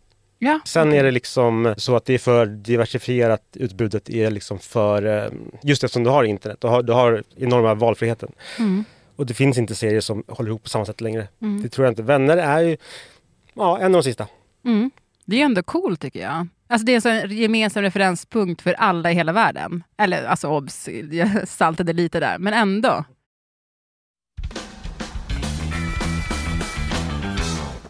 Ja. 0.42 0.60
Sen 0.64 0.92
är 0.92 1.04
det 1.04 1.10
liksom 1.10 1.74
så 1.76 1.96
att 1.96 2.04
det 2.04 2.14
är 2.14 2.18
för 2.18 2.46
diversifierat 2.46 3.42
utbudet 3.52 4.10
är 4.10 4.30
liksom 4.30 4.58
för, 4.58 5.24
eh, 5.24 5.30
just 5.62 5.84
eftersom 5.84 6.04
du 6.04 6.10
har 6.10 6.24
internet, 6.24 6.58
du 6.60 6.66
har, 6.66 6.82
du 6.82 6.92
har 6.92 7.22
enorma 7.36 7.74
valfriheten. 7.74 8.32
Mm. 8.58 8.84
Och 9.20 9.26
det 9.26 9.34
finns 9.34 9.58
inte 9.58 9.74
serier 9.74 10.00
som 10.00 10.24
håller 10.28 10.50
ihop 10.50 10.62
på 10.62 10.68
samma 10.68 10.84
sätt 10.84 11.00
längre. 11.00 11.28
Mm. 11.42 11.62
Det 11.62 11.68
tror 11.68 11.84
jag 11.86 11.92
inte. 11.92 12.02
Vänner 12.02 12.36
är 12.36 12.60
ju, 12.60 12.76
ja, 13.54 13.78
en 13.78 13.84
av 13.84 13.92
de 13.92 14.02
sista. 14.02 14.26
Mm. 14.64 14.90
Det 15.24 15.40
är 15.40 15.44
ändå 15.44 15.62
coolt 15.62 16.00
tycker 16.00 16.20
jag. 16.20 16.48
Alltså 16.68 16.84
det 16.84 16.94
är 16.94 17.06
en 17.06 17.36
gemensam 17.36 17.82
referenspunkt 17.82 18.62
för 18.62 18.72
alla 18.72 19.10
i 19.10 19.14
hela 19.14 19.32
världen. 19.32 19.82
Eller 19.96 20.24
alltså 20.24 20.48
obs, 20.48 20.88
jag 21.10 21.48
saltade 21.48 21.92
lite 21.92 22.20
där, 22.20 22.38
men 22.38 22.54
ändå. 22.54 23.04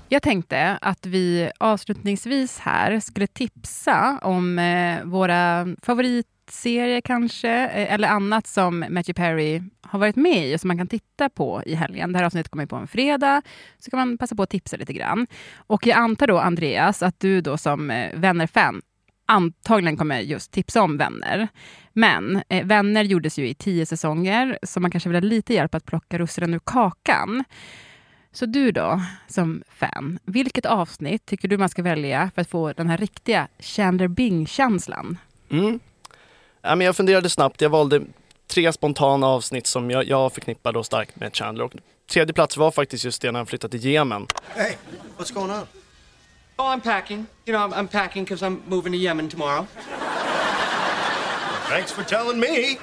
Jag 0.09 0.23
tänkte 0.23 0.79
att 0.81 1.07
vi 1.07 1.51
avslutningsvis 1.59 2.59
här 2.59 3.01
skulle 3.01 3.27
tipsa 3.27 4.19
om 4.23 4.59
eh, 4.59 5.05
våra 5.05 5.67
favoritserier 6.51 7.01
kanske, 7.01 7.51
eh, 7.51 7.93
eller 7.95 8.09
annat 8.09 8.47
som 8.47 8.79
Matthew 8.79 9.13
Perry 9.13 9.63
har 9.83 9.99
varit 9.99 10.17
med 10.17 10.49
i 10.49 10.57
och 10.57 10.61
som 10.61 10.69
man 10.69 10.79
kan 10.79 10.87
titta 10.87 11.29
på 11.29 11.63
i 11.67 11.75
helgen. 11.75 12.13
Det 12.13 12.19
här 12.19 12.27
avsnittet 12.27 12.51
kommer 12.51 12.67
på 12.67 12.77
en 12.77 12.87
fredag, 12.87 13.43
så 13.79 13.91
kan 13.91 13.99
man 13.99 14.19
passa 14.19 14.35
på 14.35 14.43
att 14.43 14.51
tipsa 14.51 14.77
lite 14.77 14.93
grann. 14.93 15.27
Och 15.57 15.87
jag 15.87 15.99
antar 15.99 16.27
då, 16.27 16.39
Andreas, 16.39 17.03
att 17.03 17.21
du 17.21 17.41
då 17.41 17.57
som 17.57 17.91
eh, 17.91 18.11
Vänner-fan 18.15 18.83
antagligen 19.27 19.97
kommer 19.97 20.21
just 20.21 20.51
tipsa 20.53 20.83
om 20.83 20.97
Vänner. 20.97 21.49
Men 21.93 22.43
eh, 22.49 22.67
Vänner 22.67 23.05
gjordes 23.05 23.39
ju 23.39 23.49
i 23.49 23.55
tio 23.55 23.87
säsonger, 23.87 24.59
så 24.63 24.81
man 24.81 24.91
kanske 24.91 25.09
vill 25.09 25.17
ha 25.17 25.29
lite 25.29 25.55
hjälp 25.55 25.75
att 25.75 25.87
plocka 25.87 26.19
russinen 26.19 26.55
ur 26.55 26.61
kakan. 26.65 27.45
Så 28.33 28.47
du 28.47 28.73
då, 28.73 29.01
som 29.29 29.63
fan, 29.69 30.19
vilket 30.25 30.67
avsnitt 30.67 31.27
tycker 31.27 31.49
du 31.49 31.59
man 31.59 31.69
ska 31.69 31.83
välja 31.83 32.31
för 32.35 32.43
att 32.43 32.51
få 32.51 32.73
den 32.73 32.89
här 32.89 32.99
riktiga 32.99 33.49
Chandler 33.59 34.09
Bing-känslan? 34.09 35.19
Mm. 35.51 35.81
Ja, 36.63 36.75
men 36.75 36.85
jag 36.85 36.97
funderade 36.97 37.31
snabbt. 37.31 37.61
Jag 37.61 37.71
valde 37.71 38.03
tre 38.47 38.73
spontana 38.73 39.27
avsnitt 39.27 39.67
som 39.67 39.91
jag, 39.91 40.05
jag 40.05 40.33
förknippar 40.33 40.73
då 40.73 40.85
starkt 40.85 41.17
med 41.17 41.37
Chandler. 41.37 41.65
Och 41.65 41.73
tredje 42.11 42.35
plats 42.35 42.57
var 42.57 42.71
faktiskt 42.71 43.05
just 43.05 43.23
det 43.23 43.33
när 43.33 43.39
han 43.39 43.47
flyttade 43.47 43.79
till 43.79 43.91
Yemen. 43.91 44.27
Hey, 44.55 44.73
what's 45.19 45.35
going 45.35 45.51
on? 45.51 45.67
Oh, 46.57 46.67
I'm 46.67 46.81
packing. 46.81 47.27
You 47.47 47.57
know, 47.57 47.71
I'm, 47.71 47.75
I'm 47.75 47.89
packing 47.89 48.25
because 48.25 48.47
I'm 48.47 48.59
moving 48.67 48.93
to 48.93 48.99
Yemen 48.99 49.29
tomorrow. 49.29 49.67
Thanks 51.69 51.93
for 51.93 52.03
telling 52.03 52.41
me. 52.41 52.79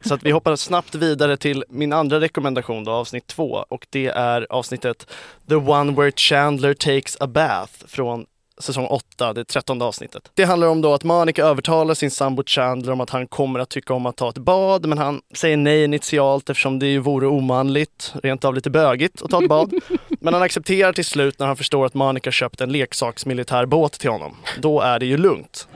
Så 0.00 0.14
att 0.14 0.22
vi 0.22 0.30
hoppar 0.30 0.56
snabbt 0.56 0.94
vidare 0.94 1.36
till 1.36 1.64
min 1.68 1.92
andra 1.92 2.20
rekommendation 2.20 2.84
då, 2.84 2.92
avsnitt 2.92 3.26
två. 3.26 3.64
Och 3.68 3.86
det 3.90 4.06
är 4.06 4.46
avsnittet 4.50 5.10
The 5.48 5.54
One 5.54 5.92
Where 5.92 6.12
Chandler 6.16 6.74
Takes 6.74 7.16
a 7.20 7.26
Bath 7.26 7.72
från 7.86 8.26
säsong 8.60 8.86
8, 8.86 9.32
det 9.32 9.44
trettonde 9.44 9.84
avsnittet. 9.84 10.30
Det 10.34 10.44
handlar 10.44 10.68
om 10.68 10.80
då 10.82 10.94
att 10.94 11.04
Monica 11.04 11.44
övertalar 11.44 11.94
sin 11.94 12.10
sambo 12.10 12.42
Chandler 12.46 12.92
om 12.92 13.00
att 13.00 13.10
han 13.10 13.26
kommer 13.26 13.60
att 13.60 13.68
tycka 13.68 13.94
om 13.94 14.06
att 14.06 14.16
ta 14.16 14.28
ett 14.28 14.38
bad, 14.38 14.86
men 14.86 14.98
han 14.98 15.20
säger 15.34 15.56
nej 15.56 15.84
initialt 15.84 16.50
eftersom 16.50 16.78
det 16.78 16.86
ju 16.86 16.98
vore 16.98 17.26
omanligt, 17.26 18.14
rent 18.22 18.44
av 18.44 18.54
lite 18.54 18.70
bögigt, 18.70 19.22
att 19.22 19.30
ta 19.30 19.42
ett 19.42 19.48
bad. 19.48 19.74
Men 20.20 20.34
han 20.34 20.42
accepterar 20.42 20.92
till 20.92 21.04
slut 21.04 21.38
när 21.38 21.46
han 21.46 21.56
förstår 21.56 21.86
att 21.86 21.94
Monica 21.94 22.30
köpt 22.30 22.60
en 22.60 22.72
leksaksmilitär 22.72 23.66
båt 23.66 23.92
till 23.92 24.10
honom. 24.10 24.36
Då 24.58 24.80
är 24.80 24.98
det 24.98 25.06
ju 25.06 25.16
lugnt. 25.16 25.68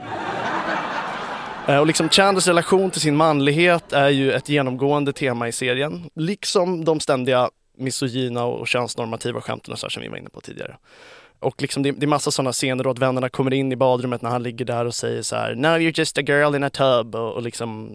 Eh, 1.67 1.77
Och 1.77 1.87
liksom 1.87 2.09
Chandlers 2.09 2.47
relation 2.47 2.91
till 2.91 3.01
sin 3.01 3.15
manlighet 3.15 3.93
är 3.93 4.09
ju 4.09 4.31
ett 4.33 4.49
genomgående 4.49 5.13
tema 5.13 5.47
i 5.47 5.51
serien. 5.51 6.09
Liksom 6.15 6.85
de 6.85 6.99
ständiga 6.99 7.49
misogyna 7.77 8.45
och 8.45 8.67
könsnormativa 8.67 9.41
skämten 9.41 9.71
och 9.73 9.79
så 9.79 9.85
här 9.85 9.89
som 9.89 10.01
vi 10.03 10.07
var 10.09 10.17
inne 10.17 10.29
på 10.29 10.41
tidigare. 10.41 10.77
Och 11.39 11.61
liksom 11.61 11.83
det, 11.83 11.91
det 11.91 12.05
är 12.05 12.07
massa 12.07 12.31
sådana 12.31 12.51
scener 12.53 12.83
då 12.83 12.89
att 12.89 12.99
vännerna 12.99 13.29
kommer 13.29 13.53
in 13.53 13.71
i 13.71 13.75
badrummet 13.75 14.21
när 14.21 14.29
han 14.29 14.43
ligger 14.43 14.65
där 14.65 14.85
och 14.85 14.95
säger 14.95 15.21
så 15.21 15.35
här 15.35 15.55
Now 15.55 15.77
you're 15.77 15.99
just 15.99 16.17
a 16.17 16.21
girl 16.21 16.55
in 16.55 16.63
a 16.63 16.69
tub 16.69 17.15
och, 17.15 17.33
och 17.33 17.41
liksom 17.41 17.89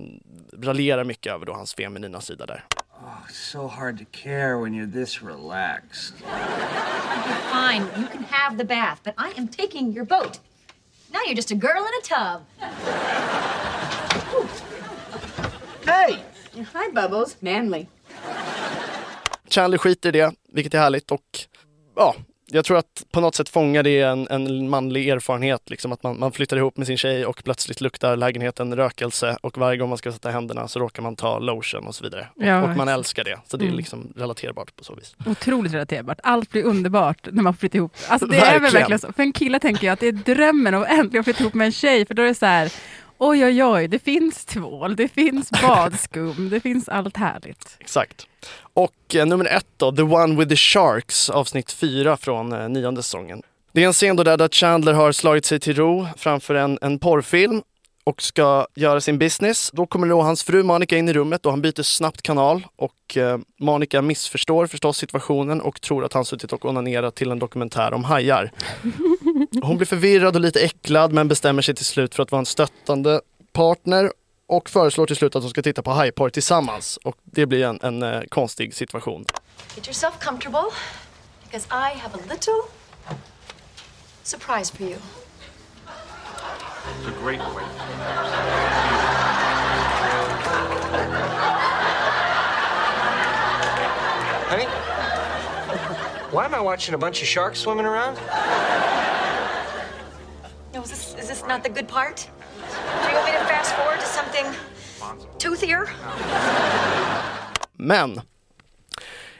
raljerar 0.63 1.05
mycket 1.05 1.33
över 1.33 1.47
då 1.47 1.53
hans 1.53 1.75
feminina 1.75 2.21
sida 2.21 2.47
där. 2.47 2.65
Oh, 3.05 3.29
it's 3.29 3.51
so 3.53 3.67
hard 3.67 3.99
to 3.99 4.05
care 4.13 4.57
when 4.57 4.75
you're 4.75 4.93
this 4.93 5.23
relaxed. 5.23 6.15
Fine, 7.53 7.87
you 7.97 8.07
can 8.13 8.25
have 8.31 8.59
the 8.59 8.65
bath, 8.65 9.01
but 9.05 9.15
I 9.19 9.41
am 9.41 9.49
taking 9.49 9.93
your 9.97 10.07
boat. 10.07 10.41
Now 11.13 11.21
you're 11.27 11.37
just 11.37 11.51
a 11.51 11.55
girl 11.55 11.83
in 11.89 11.95
a 12.01 12.03
tub. 12.03 12.41
Hey! 15.87 16.19
Hi, 16.73 16.91
Bubbles. 16.95 17.37
Manly. 17.41 17.87
Chandler 19.49 19.79
skiter 19.79 20.09
i 20.09 20.13
det, 20.13 20.35
vilket 20.53 20.75
är 20.75 20.79
härligt 20.79 21.11
och 21.11 21.39
ja, 21.97 22.15
jag 22.55 22.65
tror 22.65 22.79
att 22.79 23.05
på 23.13 23.21
något 23.21 23.35
sätt 23.35 23.49
fångar 23.49 23.83
det 23.83 24.01
en, 24.01 24.29
en 24.31 24.69
manlig 24.69 25.09
erfarenhet, 25.09 25.71
liksom 25.71 25.93
att 25.93 26.03
man, 26.03 26.19
man 26.19 26.33
flyttar 26.33 26.57
ihop 26.57 26.77
med 26.77 26.87
sin 26.87 26.97
tjej 26.99 27.27
och 27.27 27.45
plötsligt 27.45 27.81
luktar 27.81 28.17
lägenheten 28.17 28.77
rökelse 28.77 29.37
och 29.41 29.59
varje 29.59 29.77
gång 29.79 29.89
man 29.89 29.99
ska 29.99 30.13
sätta 30.13 30.31
händerna 30.31 30.69
så 30.69 30.79
råkar 30.81 31.03
man 31.03 31.17
ta 31.17 31.39
lotion 31.39 31.87
och 31.87 31.95
så 31.95 32.05
vidare. 32.05 32.29
Ja, 32.37 32.63
och 32.63 32.77
man 32.77 32.89
älskar 32.89 33.25
det, 33.25 33.39
så 33.47 33.57
det 33.57 33.65
är 33.65 33.67
Mm. 33.67 33.77
liksom 33.77 34.13
relaterbart 34.17 34.77
på 34.77 34.85
så 34.85 34.95
vis. 34.95 35.17
Otroligt 35.27 35.73
relaterbart. 35.73 36.19
Allt 36.23 36.51
blir 36.51 36.63
underbart 36.65 37.29
när 37.33 37.43
man 37.43 37.55
flyttar 37.57 37.77
ihop. 37.77 37.93
Alltså 38.09 38.27
det 38.27 38.37
är 38.37 38.41
väl 38.41 38.61
Verkligen. 38.63 38.73
verkligen 38.81 38.99
så. 38.99 39.13
För 39.13 39.23
en 39.23 39.33
kille 39.33 39.59
tänker 39.61 39.87
jag 39.87 39.93
att 39.93 40.01
det 40.01 40.07
är 40.09 40.13
drömmen 40.13 40.75
att 40.75 40.89
äntligen 40.89 41.25
flytta 41.25 41.41
ihop 41.43 41.55
med 41.55 41.65
en 41.65 41.73
tjej, 41.73 42.07
för 42.07 42.15
då 42.15 42.23
är 42.23 42.27
det 42.27 42.35
så 42.35 42.47
här, 42.47 42.73
oj 43.19 43.45
oj 43.45 43.65
oj, 43.65 43.89
det 43.89 43.99
finns 43.99 44.45
tvål, 44.45 44.97
det 44.97 45.09
finns 45.09 45.51
badskum, 45.63 46.49
det 46.51 46.61
finns 46.61 46.89
allt 46.89 47.17
härligt. 47.17 47.77
Exakt. 47.81 48.27
Och 48.75 49.15
eh, 49.15 49.27
nummer 49.27 49.45
ett 49.45 49.67
då, 49.77 49.93
The 49.93 50.03
One 50.03 50.37
with 50.37 50.49
the 50.49 50.57
Sharks, 50.57 51.31
avsnitt 51.31 51.73
fyra 51.73 52.17
från 52.17 52.53
eh, 52.53 52.69
nionde 52.69 53.03
säsongen. 53.03 53.43
Det 53.73 53.83
är 53.83 53.87
en 53.87 53.93
scen 53.93 54.17
då 54.17 54.23
där 54.23 54.49
Chandler 54.49 54.93
har 54.93 55.13
slagit 55.13 55.45
sig 55.45 55.61
till 55.61 55.77
ro 55.77 56.07
framför 56.17 56.55
en, 56.55 56.79
en 56.81 56.99
porrfilm 56.99 57.63
och 58.05 58.23
ska 58.23 58.67
göra 58.75 59.01
sin 59.01 59.19
business. 59.19 59.71
Då 59.75 59.87
kommer 59.87 60.09
då 60.09 60.23
hans 60.23 60.43
fru 60.43 60.63
Monica 60.63 60.97
in 60.97 61.09
i 61.09 61.13
rummet 61.13 61.47
och 61.47 61.53
han 61.53 61.63
byter 61.63 61.83
snabbt 61.83 62.23
kanal 62.23 62.67
och 62.77 63.17
eh, 63.17 63.39
Monica 63.61 64.03
missförstår 64.03 64.67
förstås 64.67 64.99
situationen 64.99 65.61
och 65.61 65.81
tror 65.81 66.05
att 66.05 66.13
han 66.13 66.25
suttit 66.25 66.53
och 66.53 66.65
onanerat 66.65 67.15
till 67.15 67.31
en 67.31 67.39
dokumentär 67.39 67.93
om 67.93 68.05
hajar. 68.05 68.51
Hon 69.63 69.77
blir 69.77 69.87
förvirrad 69.87 70.37
och 70.37 70.41
lite 70.41 70.61
äcklad 70.61 71.13
men 71.13 71.29
bestämmer 71.29 71.63
sig 71.63 71.75
till 71.75 71.85
slut 71.85 72.15
för 72.15 72.23
att 72.23 72.33
vara 72.33 72.39
en 72.39 72.47
stöttande 72.47 73.21
partner 73.53 74.13
och 74.47 74.71
föreslår 74.71 75.07
till 75.07 75.17
slut 75.17 75.37
att 75.37 75.43
de 75.43 75.51
ska 75.51 75.63
titta 75.63 75.83
på 75.83 75.91
hajporr 75.91 76.31
tillsammans. 76.31 76.97
Och 76.97 77.17
det 77.25 77.47
blir 77.47 77.65
en, 77.65 77.79
en 77.83 78.03
eh, 78.03 78.23
konstig 78.29 78.75
situation. 78.75 79.25
Get 79.77 79.87
yourself 79.87 80.19
comfortable, 80.21 80.65
because 81.45 81.67
I 81.71 81.99
have 81.99 82.15
a 82.15 82.21
little 82.31 82.63
surprise 84.23 84.77
for 84.77 84.83
you. 84.83 84.97
It's 87.01 87.09
a 87.09 87.25
great 87.25 87.41
way. 87.41 87.65
Honey? 94.49 94.67
Why 96.31 96.45
am 96.45 96.55
I 96.55 96.61
watching 96.61 96.95
a 96.95 96.99
bunch 96.99 97.23
of 97.23 97.29
sharks 97.29 97.61
swimming 97.61 97.87
around? 97.87 98.19
No, 100.75 100.83
is 100.83 100.91
this, 100.91 101.17
is 101.23 101.29
this 101.29 101.45
not 101.49 101.63
the 101.63 101.69
good 101.69 101.89
part? 101.89 102.29
Do 103.03 103.09
you 103.09 103.15
want 103.15 103.27
me 103.27 103.33
to 103.39 103.45
fast 103.45 103.75
forward 103.75 104.01
to 104.01 104.07
something 104.07 104.47
toothier? 105.39 105.89
Men 107.73 108.21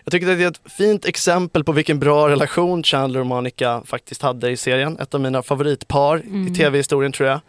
jag 0.05 0.13
tycker 0.13 0.33
att 0.33 0.39
det 0.39 0.45
är 0.45 0.49
ett 0.49 0.73
fint 0.73 1.05
exempel 1.05 1.65
på 1.65 1.73
vilken 1.73 1.99
bra 1.99 2.29
relation 2.29 2.83
Chandler 2.83 3.21
och 3.21 3.27
Monica 3.27 3.83
faktiskt 3.87 4.23
hade 4.23 4.51
i 4.51 4.57
serien. 4.57 4.99
Ett 4.99 5.15
av 5.15 5.21
mina 5.21 5.43
favoritpar 5.43 6.17
Mm. 6.17 6.49
i 6.49 6.55
tv-historien 6.55 7.13
tror 7.13 7.29
jag. 7.29 7.41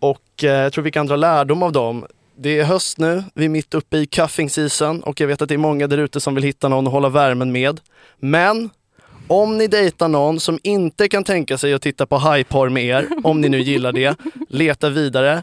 Och 0.00 0.44
eh, 0.44 0.50
jag 0.50 0.72
tror 0.72 0.84
vi 0.84 0.90
kan 0.90 1.06
dra 1.06 1.16
lärdom 1.16 1.62
av 1.62 1.72
dem. 1.72 2.06
Det 2.36 2.58
är 2.58 2.64
höst 2.64 2.98
nu, 2.98 3.24
vi 3.34 3.44
är 3.44 3.48
mitt 3.48 3.74
uppe 3.74 3.96
i 3.96 4.06
cuffing 4.06 4.50
season 4.50 5.02
och 5.02 5.20
jag 5.20 5.26
vet 5.26 5.42
att 5.42 5.48
det 5.48 5.54
är 5.54 5.58
många 5.58 5.86
där 5.86 5.98
ute 5.98 6.20
som 6.20 6.34
vill 6.34 6.44
hitta 6.44 6.68
någon 6.68 6.86
att 6.86 6.92
hålla 6.92 7.08
värmen 7.08 7.52
med. 7.52 7.80
Men 8.18 8.70
om 9.28 9.58
ni 9.58 9.66
dejtar 9.66 10.08
någon 10.08 10.40
som 10.40 10.58
inte 10.62 11.08
kan 11.08 11.24
tänka 11.24 11.58
sig 11.58 11.74
att 11.74 11.82
titta 11.82 12.06
på 12.06 12.16
hajporr 12.16 12.68
med 12.68 12.84
er, 12.84 13.08
om 13.24 13.40
ni 13.40 13.48
nu 13.48 13.60
gillar 13.60 13.92
det, 13.92 14.16
leta 14.48 14.90
vidare. 14.90 15.42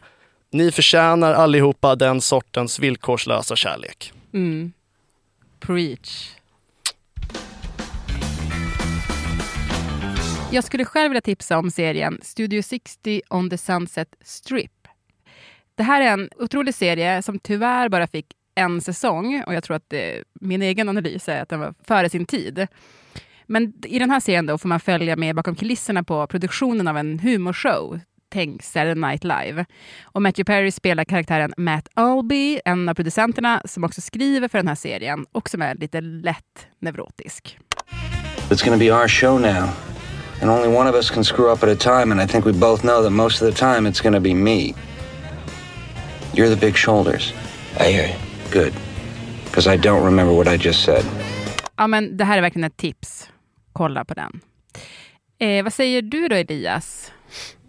Ni 0.52 0.72
förtjänar 0.72 1.34
allihopa 1.34 1.96
den 1.96 2.22
sortens 2.22 2.80
villkorslösa 2.80 3.56
kärlek. 3.56 4.14
Mm. 4.34 4.74
Preach. 5.60 6.30
Jag 10.52 10.64
skulle 10.64 10.86
själv 10.86 11.10
vilja 11.10 11.22
tipsa 11.22 11.58
om 11.58 11.72
serien 11.72 12.20
Studio 12.24 12.62
60 12.62 13.22
on 13.30 13.50
the 13.50 13.58
Sunset 13.58 14.16
Strip. 14.22 14.72
Det 15.76 15.84
här 15.84 16.02
är 16.02 16.14
en 16.14 16.30
otrolig 16.40 16.76
serie 16.76 17.22
som 17.22 17.40
tyvärr 17.40 17.90
bara 17.90 18.08
fick 18.08 18.26
en 18.56 18.82
säsong 18.82 19.44
och 19.48 19.54
jag 19.54 19.64
tror 19.64 19.76
att 19.76 19.90
det, 19.90 20.24
min 20.34 20.62
egen 20.62 20.90
analys 20.90 21.30
är 21.30 21.42
att 21.42 21.50
den 21.50 21.60
var 21.60 21.74
före 21.84 22.10
sin 22.10 22.26
tid. 22.26 22.68
Men 23.52 23.74
i 23.86 24.00
den 24.00 24.12
här 24.12 24.20
serien 24.20 24.46
då 24.46 24.58
får 24.58 24.70
man 24.70 24.80
följa 24.80 25.16
med 25.16 25.36
bakom 25.36 25.56
kulisserna 25.56 26.04
på 26.04 26.28
produktionen 26.28 26.88
av 26.88 26.98
en 26.98 27.20
humorshow 27.20 28.00
Tänk 28.30 28.64
Saturday 28.64 28.96
Night 28.96 29.24
Live. 29.24 29.66
Och 30.04 30.22
Matthew 30.22 30.54
Perry 30.54 30.72
spelar 30.72 31.04
karaktären 31.04 31.54
Matt 31.58 31.88
Albee, 31.94 32.62
en 32.66 32.90
av 32.90 32.94
producenterna 32.94 33.62
som 33.66 33.84
också 33.84 34.02
skriver 34.02 34.48
för 34.48 34.58
den 34.58 34.68
här 34.68 34.76
serien 34.76 35.26
och 35.32 35.50
som 35.50 35.62
är 35.62 35.76
lite 35.76 36.02
lätt 36.02 36.68
neurotisk. 36.80 37.60
It's 38.50 38.66
to 38.72 38.78
be 38.78 38.92
our 38.92 39.08
show 39.08 39.42
now. 39.42 39.70
And 40.42 40.52
only 40.52 40.78
one 40.78 40.90
of 40.90 40.96
us 40.96 41.10
can 41.10 41.24
screw 41.24 41.52
up 41.52 41.64
at 41.64 41.70
a 41.70 41.76
time, 41.76 42.12
and 42.12 42.22
I 42.22 42.28
think 42.28 42.46
we 42.46 42.54
both 42.54 42.82
know 42.82 43.04
that 43.04 43.12
most 43.12 43.42
of 43.42 43.56
the 43.56 43.60
time 43.60 43.90
it's 43.90 44.02
to 44.14 44.20
be 44.20 44.34
me. 44.34 44.74
You're 46.34 46.56
the 46.56 46.66
big 46.66 46.78
shoulders. 46.78 47.34
I 47.80 47.92
hear 47.92 48.08
you. 48.08 48.16
Good. 48.52 48.74
Because 49.46 49.76
I 49.76 49.78
don't 49.78 50.06
remember 50.06 50.34
what 50.34 50.48
I 50.48 50.68
just 50.68 50.84
said. 50.84 51.06
Ja, 51.78 51.88
men 51.88 52.18
det 52.18 52.24
här 52.24 52.38
är 52.38 52.42
verkligen 52.42 52.64
ett 52.64 52.78
tips. 52.78 53.31
Kolla 53.74 54.06
på 54.06 54.14
den. 54.14 54.42
Eh, 55.40 55.64
vad 55.64 55.74
säger 55.74 56.02
du 56.02 56.28
då, 56.28 56.36
Elias? 56.36 57.12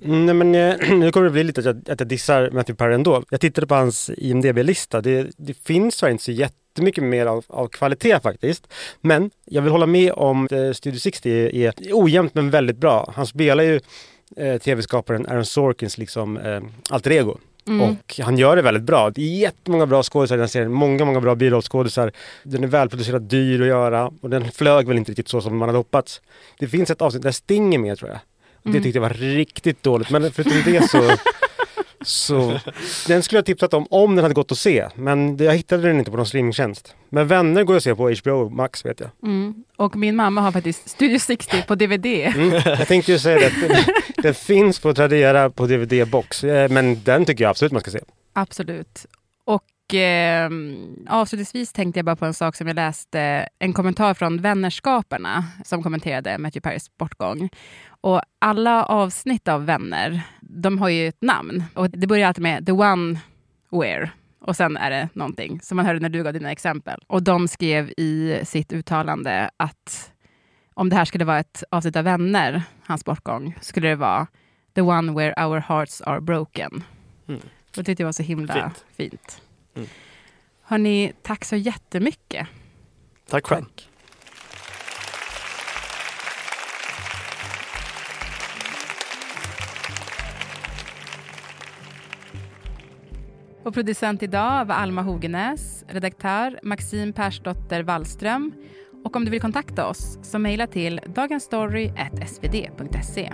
Mm, 0.04 0.26
nej, 0.26 0.34
men, 0.34 0.54
eh, 0.54 0.90
nu 0.98 1.12
kommer 1.12 1.24
det 1.24 1.30
bli 1.30 1.44
lite 1.44 1.60
att 1.60 1.66
jag, 1.66 1.90
att 1.90 2.00
jag 2.00 2.08
dissar 2.08 2.50
Matthew 2.50 2.74
Perry 2.74 2.94
ändå. 2.94 3.24
Jag 3.30 3.40
tittade 3.40 3.66
på 3.66 3.74
hans 3.74 4.10
IMDB-lista. 4.16 5.00
Det, 5.00 5.30
det 5.36 5.54
finns 5.54 5.96
tyvärr 5.96 6.10
inte 6.10 6.24
så 6.24 6.32
jättemycket 6.32 7.04
mer 7.04 7.26
av, 7.26 7.44
av 7.48 7.68
kvalitet 7.68 8.20
faktiskt. 8.20 8.72
Men 9.00 9.30
jag 9.44 9.62
vill 9.62 9.72
hålla 9.72 9.86
med 9.86 10.12
om 10.12 10.44
att 10.44 10.52
eh, 10.52 10.72
Studio 10.72 10.98
60 10.98 11.30
är, 11.30 11.66
är 11.66 11.74
ojämnt 11.92 12.34
men 12.34 12.50
väldigt 12.50 12.76
bra. 12.76 13.12
Han 13.16 13.26
spelar 13.26 13.64
ju 13.64 13.80
eh, 14.36 14.58
tv-skaparen 14.58 15.26
Aaron 15.26 15.44
Sorkins 15.44 15.98
liksom, 15.98 16.36
eh, 16.36 16.62
alter 16.90 17.10
ego. 17.10 17.38
Mm. 17.68 17.80
Och 17.80 18.20
han 18.24 18.38
gör 18.38 18.56
det 18.56 18.62
väldigt 18.62 18.82
bra. 18.82 19.10
Det 19.10 19.22
är 19.22 19.38
jättemånga 19.38 19.86
bra 19.86 20.02
skådisar 20.02 20.36
i 20.36 20.38
den 20.38 20.48
serien. 20.48 20.72
Många, 20.72 21.04
många 21.04 21.20
bra 21.20 21.34
birollskådisar. 21.34 22.12
Den 22.42 22.64
är 22.64 22.68
välproducerad, 22.68 23.22
dyr 23.22 23.60
att 23.60 23.66
göra 23.66 24.10
och 24.20 24.30
den 24.30 24.50
flög 24.50 24.88
väl 24.88 24.96
inte 24.96 25.10
riktigt 25.10 25.28
så 25.28 25.40
som 25.40 25.56
man 25.56 25.68
hade 25.68 25.78
hoppats. 25.78 26.20
Det 26.58 26.66
finns 26.68 26.90
ett 26.90 27.02
avsnitt 27.02 27.22
där 27.22 27.30
Sting 27.32 27.74
är 27.74 27.78
med 27.78 27.98
tror 27.98 28.10
jag. 28.10 28.18
Och 28.18 28.62
Det 28.62 28.68
Mm. 28.70 28.82
tyckte 28.82 28.96
jag 28.96 29.02
var 29.02 29.10
riktigt 29.10 29.82
dåligt. 29.82 30.10
Men 30.10 30.32
förutom 30.32 30.72
det 30.72 30.88
så 30.88 31.10
Så 32.04 32.58
den 33.08 33.22
skulle 33.22 33.38
jag 33.38 33.46
tipsat 33.46 33.74
om 33.74 33.86
om 33.90 34.16
den 34.16 34.22
hade 34.24 34.34
gått 34.34 34.52
att 34.52 34.58
se. 34.58 34.88
Men 34.94 35.36
jag 35.36 35.54
hittade 35.54 35.82
den 35.82 35.98
inte 35.98 36.10
på 36.10 36.16
någon 36.16 36.26
streamingtjänst. 36.26 36.94
Men 37.08 37.26
Vänner 37.28 37.64
går 37.64 37.76
att 37.76 37.82
se 37.82 37.94
på 37.94 38.10
HBO 38.10 38.48
Max 38.48 38.84
vet 38.84 39.00
jag. 39.00 39.10
Mm. 39.22 39.54
Och 39.82 39.96
min 39.96 40.16
mamma 40.16 40.40
har 40.40 40.52
faktiskt 40.52 40.88
Studio 40.88 41.18
60 41.18 41.62
på 41.62 41.74
DVD. 41.74 42.06
Mm. 42.06 42.52
Jag 42.64 42.88
tänkte 42.88 43.12
ju 43.12 43.18
säga 43.18 43.38
det. 43.38 43.86
Den, 44.22 44.34
finns 44.34 44.80
på 44.80 44.94
Tradera 44.94 45.50
på 45.50 45.66
DVD-box. 45.66 46.44
Eh, 46.44 46.70
Men 46.70 47.02
den 47.04 47.24
tycker 47.24 47.44
jag 47.44 47.50
absolut 47.50 47.72
man 47.72 47.80
ska 47.80 47.90
se. 47.90 48.00
Absolut. 48.32 49.06
Och 49.44 49.94
eh, 49.94 50.50
avslutningsvis 51.08 51.72
tänkte 51.72 51.98
jag 51.98 52.04
bara 52.04 52.16
på 52.16 52.26
en 52.26 52.34
sak 52.34 52.56
som 52.56 52.66
jag 52.66 52.74
läste, 52.74 53.48
en 53.58 53.72
kommentar 53.72 54.14
från 54.14 54.42
Vännerskaparna 54.42 55.44
som 55.64 55.82
kommenterade 55.82 56.38
Matthew 56.38 56.60
Perrys 56.60 56.98
bortgång. 56.98 57.48
Och 58.00 58.20
alla 58.38 58.84
avsnitt 58.84 59.48
av 59.48 59.66
Vänner, 59.66 60.22
de 60.40 60.78
har 60.78 60.88
ju 60.88 61.08
ett 61.08 61.22
namn. 61.22 61.64
Och 61.74 61.90
det 61.90 62.06
börjar 62.06 62.28
alltid 62.28 62.42
med 62.42 62.66
the 62.66 62.72
one 62.72 63.20
where. 63.70 64.10
Och 64.42 64.56
sen 64.56 64.76
är 64.76 64.90
det 64.90 65.08
någonting 65.12 65.60
som 65.60 65.76
man 65.76 65.86
hörde 65.86 66.00
när 66.00 66.08
du 66.08 66.22
gav 66.22 66.32
dina 66.32 66.52
exempel. 66.52 67.00
Och 67.06 67.22
de 67.22 67.48
skrev 67.48 67.92
i 67.96 68.40
sitt 68.44 68.72
uttalande 68.72 69.50
att 69.56 70.12
om 70.74 70.88
det 70.88 70.96
här 70.96 71.04
skulle 71.04 71.24
vara 71.24 71.38
ett 71.38 71.64
avsnitt 71.70 71.96
av 71.96 72.04
Vänner, 72.04 72.62
hans 72.86 73.04
bortgång, 73.04 73.58
skulle 73.60 73.88
det 73.88 73.96
vara 73.96 74.26
the 74.74 74.80
one 74.80 75.12
where 75.12 75.46
our 75.46 75.58
hearts 75.58 76.00
are 76.00 76.20
broken. 76.20 76.84
Mm. 77.28 77.40
Det 77.74 77.84
tyckte 77.84 78.02
jag 78.02 78.08
var 78.08 78.12
så 78.12 78.22
himla 78.22 78.54
fint. 78.54 78.84
Fint. 78.96 79.42
Mm. 79.74 79.88
Hörni, 80.62 81.12
tack 81.22 81.44
så 81.44 81.56
jättemycket. 81.56 82.48
Tack 83.28 83.46
själv. 83.46 83.64
Och 93.64 93.74
producent 93.74 94.22
idag 94.22 94.64
var 94.64 94.74
Alma 94.74 95.02
Hogenäs, 95.02 95.84
redaktör 95.88 96.60
Maxim 96.62 97.12
Persdotter 97.12 97.82
Wallström. 97.82 98.52
Och 99.04 99.16
om 99.16 99.24
du 99.24 99.30
vill 99.30 99.40
kontakta 99.40 99.86
oss 99.86 100.18
så 100.22 100.38
mejla 100.38 100.66
till 100.66 101.00
dagensstory.svd.se. 101.06 103.32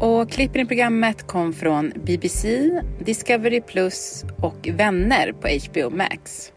Och 0.00 0.30
klippen 0.30 0.60
i 0.60 0.66
programmet 0.66 1.26
kom 1.26 1.52
från 1.52 1.92
BBC, 2.06 2.70
Discovery 2.98 3.60
Plus 3.60 4.24
och 4.42 4.68
Vänner 4.72 5.32
på 5.32 5.48
HBO 5.48 5.90
Max. 5.96 6.52